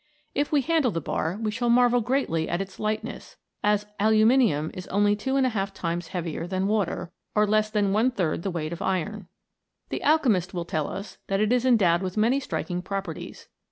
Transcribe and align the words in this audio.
If 0.33 0.51
we 0.51 0.61
handle 0.61 0.89
the 0.89 0.99
bar 0.99 1.37
we 1.39 1.51
shall 1.51 1.69
marvel 1.69 2.01
greatly 2.01 2.49
at 2.49 2.59
its 2.59 2.79
lightness, 2.79 3.37
as 3.63 3.85
aluminium 3.99 4.71
is 4.73 4.87
only 4.87 5.15
two 5.15 5.35
and 5.35 5.45
a 5.45 5.49
half 5.51 5.75
times 5.75 6.07
heavier 6.07 6.47
than 6.47 6.65
water, 6.65 7.11
or 7.35 7.45
less 7.45 7.69
than 7.69 7.93
one 7.93 8.09
third 8.09 8.41
the 8.41 8.49
weight 8.49 8.73
of 8.73 8.81
iron. 8.81 9.27
The 9.89 10.01
alchemist 10.03 10.55
will 10.55 10.65
tell 10.65 10.87
us 10.87 11.19
that 11.27 11.39
it 11.39 11.53
is 11.53 11.67
endowed 11.67 12.01
with 12.01 12.17
many 12.17 12.39
striking 12.39 12.81
properties. 12.81 13.47